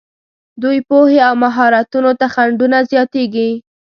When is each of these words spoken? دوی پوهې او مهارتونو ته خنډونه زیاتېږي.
دوی 0.61 0.77
پوهې 0.89 1.19
او 1.27 1.33
مهارتونو 1.43 2.11
ته 2.19 2.25
خنډونه 2.33 2.77
زیاتېږي. 2.91 3.49